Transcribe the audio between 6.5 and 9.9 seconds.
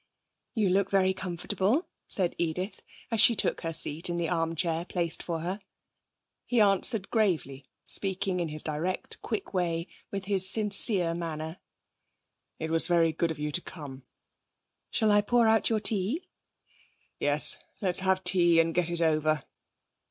answered gravely, speaking in his direct, quick way,